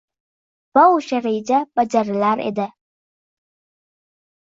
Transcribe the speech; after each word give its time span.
va 0.77 0.85
o‘sha 0.93 1.19
reja 1.27 1.61
bajarilar 1.81 2.43
edi. 2.49 2.69